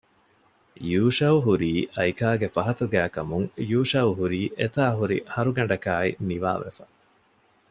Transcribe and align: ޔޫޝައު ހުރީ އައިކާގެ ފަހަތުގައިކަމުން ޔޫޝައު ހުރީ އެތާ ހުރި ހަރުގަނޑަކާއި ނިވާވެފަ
ޔޫޝައު 0.99 1.37
ހުރީ 1.45 1.71
އައިކާގެ 1.95 2.47
ފަހަތުގައިކަމުން 2.55 3.47
ޔޫޝައު 3.69 4.11
ހުރީ 4.19 4.41
އެތާ 4.59 4.83
ހުރި 4.97 5.17
ހަރުގަނޑަކާއި 5.33 6.09
ނިވާވެފަ 6.27 6.83